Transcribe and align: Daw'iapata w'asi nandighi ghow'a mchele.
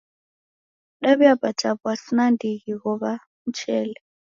Daw'iapata 1.01 1.69
w'asi 1.81 2.11
nandighi 2.17 2.71
ghow'a 2.81 3.13
mchele. 3.45 3.97